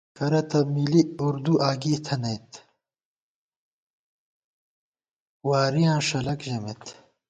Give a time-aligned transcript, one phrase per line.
[0.17, 2.49] کرہ تہ مِلی اُردُوَہ اَگی تھنَئت،
[5.47, 6.83] وارِیاں ݭَلَک ژَمېت